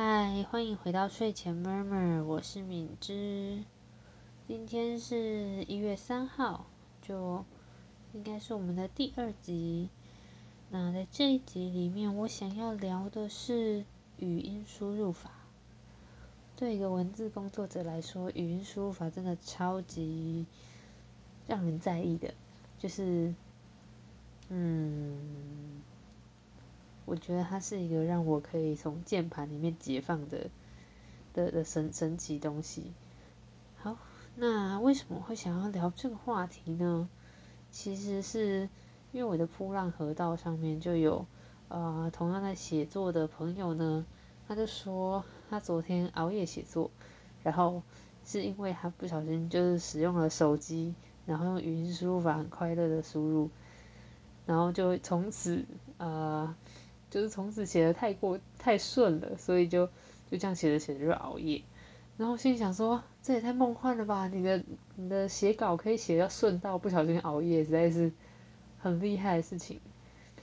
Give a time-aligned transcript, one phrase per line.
[0.00, 3.64] 嗨，欢迎回到睡前 murmur，我是敏之。
[4.46, 6.66] 今天是一月三号，
[7.02, 7.44] 就
[8.12, 9.88] 应该是我们的第二集。
[10.70, 13.84] 那在这一集里面，我想要聊的是
[14.18, 15.32] 语音输入法。
[16.54, 20.46] 对一个文字工作者来说，语音输入法真的超级
[21.48, 22.32] 让人在意的，
[22.78, 23.34] 就是，
[24.48, 25.18] 嗯。
[27.08, 30.50] 我觉得它是一个让我可以从键盘里面解放的
[31.32, 32.92] 的的神神奇东西。
[33.78, 33.96] 好，
[34.36, 37.08] 那为什么会想要聊这个话题呢？
[37.70, 38.68] 其实是
[39.12, 41.24] 因为我的扑浪河道上面就有
[41.68, 44.04] 呃同样在写作的朋友呢，
[44.46, 46.90] 他就说他昨天熬夜写作，
[47.42, 47.82] 然后
[48.26, 50.94] 是因为他不小心就是使用了手机，
[51.24, 53.48] 然后用语音输入法很快乐的输入，
[54.44, 55.64] 然后就从此
[55.96, 56.54] 呃。
[57.10, 59.86] 就是从此写的太过太顺了，所以就
[60.30, 61.62] 就这样写着写着就熬夜，
[62.16, 64.28] 然后心里想说这也太梦幻了吧！
[64.28, 64.62] 你的
[64.96, 68.12] 你的写稿可以写到顺到不小心熬夜，实在是
[68.78, 69.80] 很厉害的事情。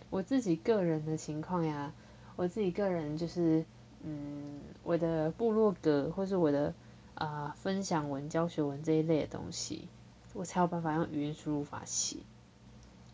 [0.09, 1.93] 我自己个人的情况呀，
[2.35, 3.65] 我自己个人就是
[4.03, 6.73] 嗯，我的部落格或是我的
[7.15, 9.87] 啊分享文、教学文这一类的东西，
[10.33, 12.17] 我才有办法用语音输入法写。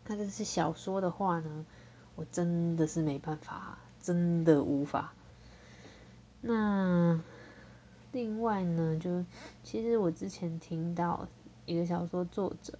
[0.06, 1.66] 那这是小说的话呢？
[2.14, 5.12] 我真的是没办法，真的无法。
[6.40, 7.20] 那
[8.12, 9.24] 另外呢，就
[9.62, 11.28] 其实我之前听到
[11.66, 12.78] 一个小说作者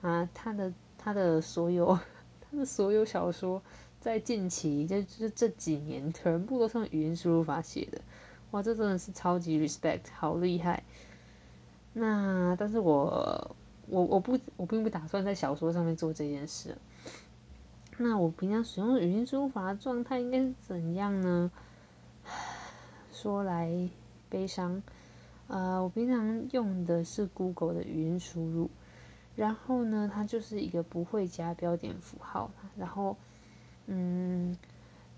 [0.00, 1.98] 啊，他的他的所有
[2.40, 3.62] 他的所有小说，
[4.00, 8.00] 在近期就就是这几年全部都是用语音输入法写的，
[8.52, 10.84] 哇，这真的是超级 respect，好厉害。
[11.92, 13.56] 那但是我
[13.88, 16.78] 我我不我并不打算在小说上面做这件事。
[18.02, 21.50] 那我平常使用语音输入法的状态应该是怎样呢？
[23.12, 23.90] 说来
[24.30, 24.82] 悲伤，
[25.48, 28.70] 呃，我平常用的是 Google 的语音输入，
[29.36, 33.18] 然后呢，它就是一个不会加标点符号，然后，
[33.84, 34.56] 嗯，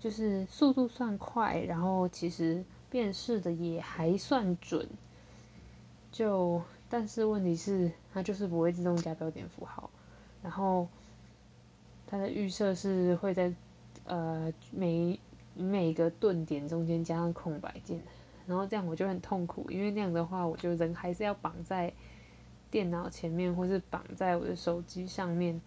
[0.01, 4.89] 就是速度算快，然后其实辨识的也还算准，
[6.11, 9.89] 就但是问题是它就是不会自动加标点符号，
[10.41, 10.89] 然后。
[12.13, 13.51] 它的预设是会在
[14.05, 15.19] 呃每
[15.55, 17.99] 每个顿点中间加上空白键，
[18.45, 21.91] 然后这样我就很痛苦，因为那样的话，我就人还是要绑在
[22.69, 25.59] 电脑前面，或是绑在我的手机上面，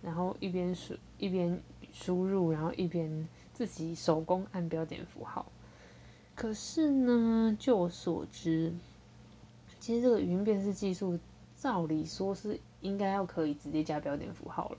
[0.00, 1.60] 然后一边输一边
[1.92, 5.44] 输入，然后一边自己手工按标点符号。
[6.34, 8.72] 可是呢，就我所知，
[9.78, 11.18] 其实这个语音辨识技术，
[11.58, 14.78] 照理说是应该要可以直接加标点符号了。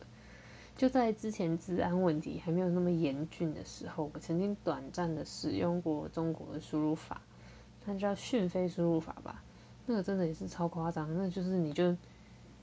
[0.75, 7.21] 就在之前治安问题还没有那么严峻的时候，我曾经短暂的使用过中国的输入法，
[7.85, 9.43] 它叫讯飞输入法吧。
[9.85, 11.95] 那个真的也是超夸张，那就是你就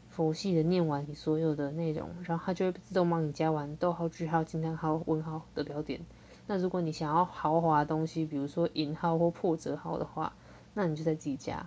[0.09, 6.01] 佛系的念完你所有的内容，然后它就会自动帮你加完逗号、句号、惊叹号、问号的标点。
[6.47, 10.35] 那如果你想要豪华的东西，比如说引号或破折号的话，
[10.75, 11.67] 那你就在自己加。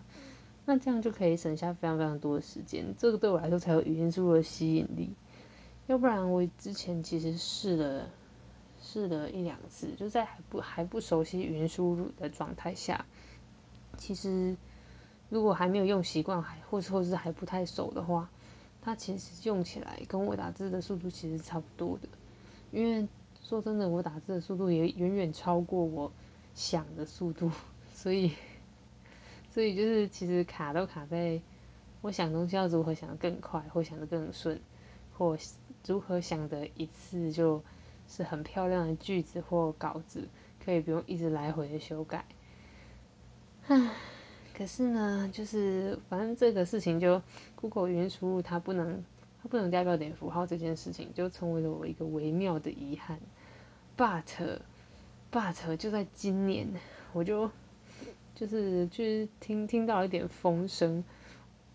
[0.66, 5.14] 那这样就可以省下非常非常多的时间，这个对我来说才有语音输入的吸引力。
[5.88, 8.10] 要不然我之前其实试了
[8.82, 13.06] 试了一两次，就在还不还不熟悉语音输入的状态下，
[13.98, 14.56] 其实
[15.30, 18.30] 如果还没有用习惯，还或者或是还不太熟的话，
[18.82, 22.08] 它其实用起来跟我打字的速度其实差不多的。
[22.72, 23.08] 因为
[23.42, 26.12] 说真的，我打字的速度也远远超过我
[26.56, 27.52] 想的速度，
[27.94, 28.34] 所以
[29.52, 31.42] 所以就是其实卡都卡在
[32.02, 34.60] 我想东西要如何想的更快，或想的更顺，
[35.18, 35.38] 或。
[35.86, 37.62] 如何想的一次就
[38.08, 40.30] 是很漂亮的句子或稿子，
[40.64, 42.26] 可以不用一直来回的修改。
[43.68, 43.92] 唉，
[44.58, 47.22] 可是呢，就是反正这个事情就
[47.58, 49.04] Google 语音输入它不能
[49.42, 53.20] 它不能加标点符号这件事情，就成为了我一个微妙的遗憾。
[53.98, 54.62] But
[55.34, 56.70] but 就在今年，
[57.12, 57.52] 我就
[58.36, 61.04] 就是就是听听到一点风声，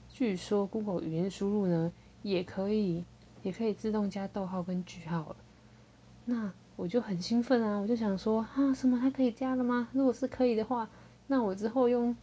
[0.08, 1.92] 据说 Google 语音输入呢
[2.22, 3.04] 也可以。
[3.42, 5.36] 也可以自动加逗号跟句号了，
[6.24, 7.78] 那我就很兴奋啊！
[7.78, 9.88] 我就想说啊，什么它可以加了吗？
[9.92, 10.88] 如果是可以的话，
[11.26, 12.16] 那我之后用，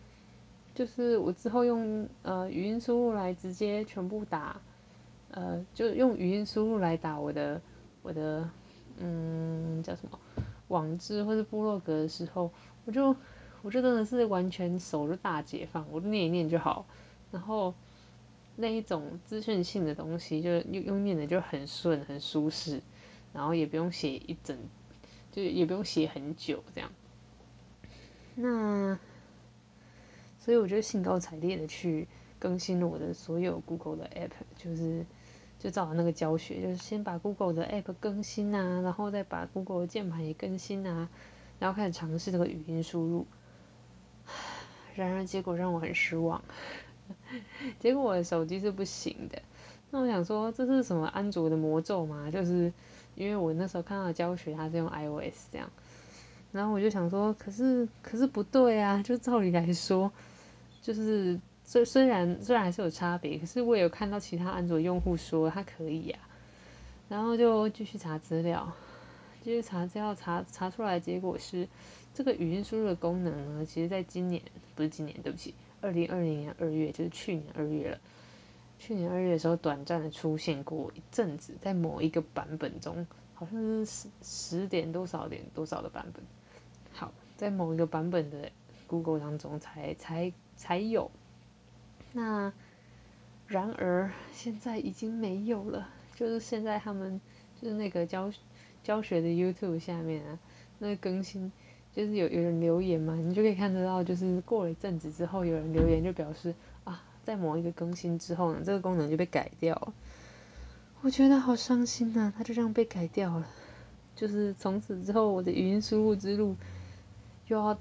[0.74, 4.60] 就是我之后用呃语音输入来直接全部打，
[5.32, 7.62] 呃，就用语音输入来打我的
[8.02, 8.50] 我的
[9.00, 10.20] 嗯叫什么
[10.68, 12.52] 网志或者部落格的时候，
[12.86, 13.16] 我就
[13.62, 16.86] 我就真的是完全手就大解放，我念一念就好，
[17.32, 17.74] 然后。
[18.56, 22.81] 那一种资讯性的东西，就用用念的就很顺很舒适，
[23.34, 24.57] 然后也不用写一整，
[25.31, 26.90] 就也不用写很久这样。
[28.36, 28.98] 那
[30.40, 32.07] 所以我就兴高采烈的去
[32.38, 35.06] 更新了我的所有 Google 的 App，就是
[35.58, 41.10] 就照那个教学，就是先把 Google 的 App 更新啊，然后再把 Google 的键盘也更新啊，
[41.60, 43.25] 然后开始尝试这个语音输入。
[44.96, 46.44] 然而结果让我很失望，
[47.80, 49.42] 结果我的手机是不行的。
[49.92, 52.30] 那我想说这是什么安卓的魔咒吗？
[52.31, 52.72] 就是
[53.16, 55.69] 因为我那时候看到教学，它是用 iOS 这样，
[56.52, 60.12] 然后我就想说，可是可是不对啊，就照理来说，
[60.81, 66.19] 就是虽虽然虽然还是有差别，可是我有看到其他安卓用户说它可以呀，
[67.10, 68.74] 然后就继续查资料，
[69.44, 71.68] 继续查资料查查出来结果是。
[72.18, 74.42] 这个语音输入的功能呢，其实在今年
[74.74, 75.54] 不是今年，对不起，
[75.86, 78.00] 二零二零年二月，就是去年二月了。
[78.80, 83.06] 去年二月的时候，短暂的出现过一阵子，在某一个版本中，
[83.36, 86.24] 好像是十十点多少点多少的版本。
[86.92, 88.52] 好，在某一个版本的
[88.88, 91.12] Google 当中才才才有。
[92.14, 92.52] 那
[93.48, 97.22] 然而现在已经没有了，就是现在他们
[97.62, 98.34] 就是那个教
[98.84, 100.40] 教学的 YouTube 下面啊，
[100.80, 101.52] 那更新。
[101.96, 106.54] 就是有有人留言嘛，你就可以看得到，就是过了一阵子之后，有人留言就表示
[106.84, 109.94] 啊，在某一个更新之后呢，这个功能就被改掉了。
[111.00, 113.48] 我觉得好伤心呐，它就这样被改掉了。
[114.14, 116.58] 就是从此之后，我的语音输入之路
[117.48, 117.80] 又要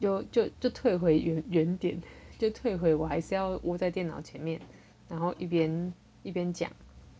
[0.00, 2.02] 又就就退回原原点，
[2.38, 4.60] 就退回我还是要窝在电脑前面，
[5.08, 6.70] 然后一边一边讲，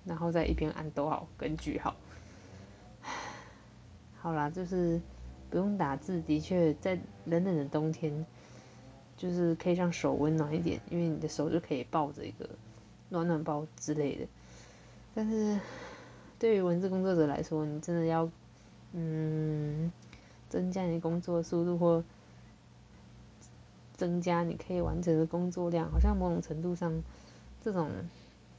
[0.04, 1.96] 然后再一边按逗号跟句号。
[4.20, 5.00] 好啦，就是。
[5.48, 8.26] 不用打字，的确在冷冷的冬天，
[9.16, 12.48] 就是可以让手温暖一点，因为你的手就可以抱着一个
[13.08, 14.26] 暖暖包之类的。
[15.14, 15.58] 但是
[16.38, 18.28] 对于文字工作者来说，你真的要
[18.92, 19.92] 嗯
[20.48, 22.04] 增加你工作速度或
[23.94, 27.02] 增加你可以完成的工作量，好像某种程度上，
[27.64, 27.90] 这种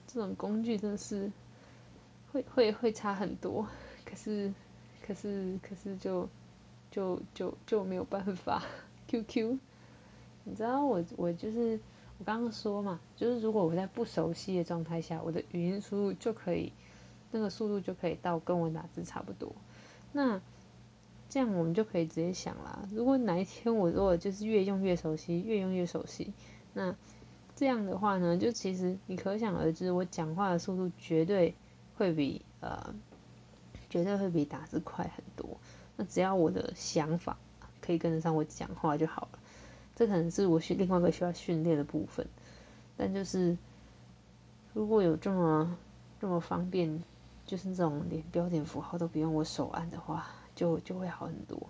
[0.08, 1.32] 这种工具真的是
[2.32, 3.68] 会会会差很多。
[4.06, 4.54] 可是
[5.06, 6.28] 可是可是就。
[6.92, 8.64] 就就就没有办法。
[9.08, 9.58] QQ，
[10.44, 11.80] 你知道我我就是
[12.18, 16.74] 我刚刚说嘛，就是如果我在不熟悉的状态下，我的语音输入就可以
[17.32, 19.54] 那个速度就可以到跟我打字差不多。
[20.12, 20.42] 那
[21.30, 26.34] 这样我们就可以直接想啦，如果哪一天我如果就是越用越熟悉，越用越熟悉，
[26.74, 26.94] 那
[27.56, 31.56] 这样的话呢，就其实你可想而知，我讲话的速度绝对
[31.96, 32.94] 会比呃
[33.90, 35.58] 绝对会比打字快很多。
[35.98, 37.38] 那只要我的想法
[37.82, 39.40] 可以跟得上我讲话就好了，
[39.96, 42.28] 这可能是我训另外一个需要训练的部分。
[42.96, 43.58] 但就是
[44.74, 45.76] 如果有这么
[46.22, 47.04] 这么方便，
[47.46, 51.68] 就是这种连标点符号都不用我手按的话，就就会好很多。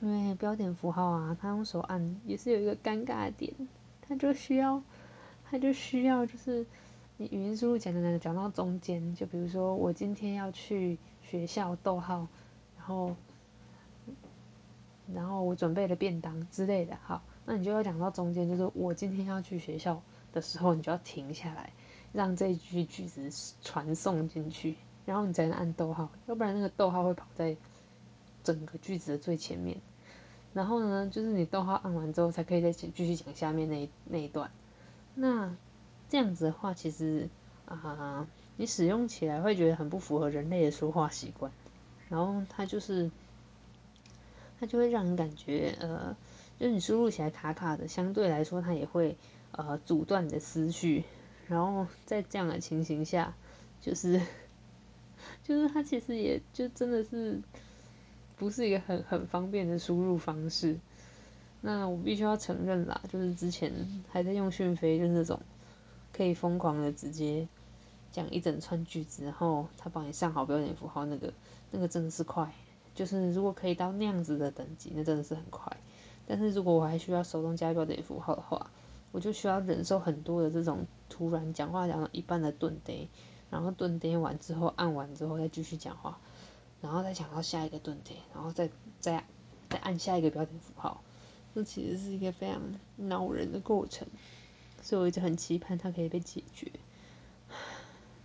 [0.00, 3.52] 因为标点符号啊，它用手按也是有一个尴尬点，
[4.00, 4.80] 它就需要
[5.50, 6.64] 它就需要就是
[7.16, 12.28] 你语音输入讲讲讲讲到中间，就比如说我今天要去学校，逗号。
[12.88, 13.16] 然后，
[15.12, 20.00] 然后我准备了便当之类的，好，那你就要讲到中间，就是我今天要去学校
[20.32, 21.74] 的时候，你就要停下来，
[22.14, 23.30] 让这一句句子
[23.62, 27.58] 传送进去，然后你才能按逗号，要不然那个逗号会跑在
[28.42, 29.76] 整个句子的最前面。
[30.54, 34.50] 然后呢，就是你逗号按完之后，才可以再继续讲下面那一那一段。
[35.14, 35.54] 那
[36.08, 37.28] 这样子的话，其实
[37.66, 38.26] 啊，
[38.56, 41.52] 你使用起来会觉得很不符合人类的说话习惯。
[42.08, 43.10] 然后它就是，
[44.58, 46.16] 它就会让人感觉，呃，
[46.58, 49.16] 就是你输入起来卡卡的，相对来说它也会
[49.52, 51.04] 呃阻断你的思绪。
[51.48, 53.34] 然后在这样的情形下，
[53.80, 54.20] 就是，
[55.42, 57.40] 就是它其实也就真的是
[58.36, 60.78] 不是一个很很方便的输入方式。
[61.60, 63.72] 那我必须要承认啦，就是之前
[64.10, 65.40] 还在用讯飞，就是那种
[66.12, 67.48] 可以疯狂的直接。
[68.12, 71.32] 讲一整串句子，然后他帮你上好标点符号，那个
[71.70, 72.52] 那个真的是快，
[72.94, 75.76] 就是如果可以到那样子的等级，那真的是很快。
[76.26, 78.70] 但是如果我还需要手动加标点符号的话，
[79.12, 83.08] 我就需要忍受很多的这种突然讲话，讲到一半的顿跌，
[83.50, 86.18] 然后顿跌完之后按完之后再继续讲话，
[86.82, 88.68] 然后再讲到下一个顿跌，然后再
[89.00, 89.24] 再
[89.70, 91.02] 再按下一个标点符号。
[91.54, 92.60] 这其实是一个非常
[92.96, 94.06] 恼人的过程，
[94.82, 96.70] 所以我一直很期盼它可以被解决。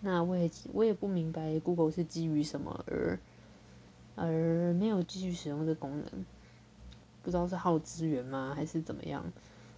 [0.06, 3.18] 那我也我也不明白 Google 是基于什么而
[4.16, 6.26] 而没有继续使用这功能，
[7.24, 9.24] 不知道是耗资源吗，还是怎么样，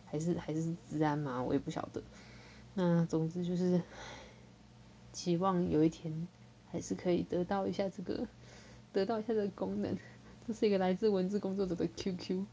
[0.06, 1.44] 还是还是治安吗？
[1.44, 2.02] 我也不晓得。
[2.74, 3.80] 那总之就是
[5.14, 6.28] 期望有一天
[6.72, 8.28] 还是可以得到一下这个，
[8.92, 9.96] 得到一下这个功能。
[10.48, 12.46] 这是一个来自文字工作者的 QQ。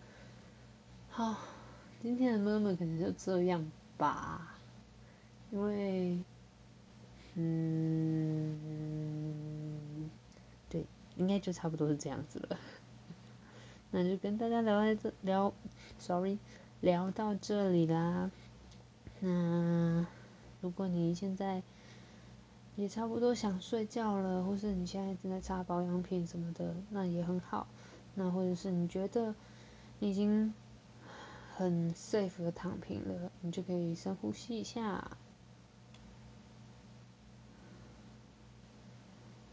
[1.09, 1.37] 好，
[2.03, 4.57] 今天的妈妈可能就这样吧，
[5.51, 6.19] 因为，
[7.35, 8.59] 嗯，
[10.69, 10.85] 对，
[11.17, 12.59] 应该就差不多是这样子了。
[13.91, 15.53] 那就跟大家聊在这聊
[15.99, 16.39] ，sorry，
[16.81, 18.31] 聊到这里啦。
[19.21, 20.07] 那
[20.61, 21.63] 如果你现在
[22.77, 27.67] 也差不多想睡觉了，或是你现在正在擦保养品什么的，那也很好。
[28.15, 29.35] 那或者是你觉得
[30.01, 30.53] 已经
[31.57, 35.17] 很 safe 的躺平了，你就可以深呼吸一下，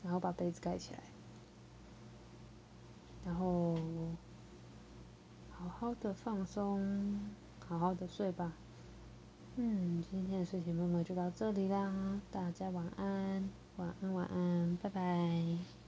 [0.09, 0.99] 然后把被子盖起来，
[3.23, 3.75] 然后
[5.51, 7.19] 好好的放松，
[7.67, 8.51] 好好的睡吧。
[9.55, 13.47] 嗯，今天的睡前梦梦就到这里啦，大家晚安，
[13.77, 15.78] 晚安，晚安，拜拜。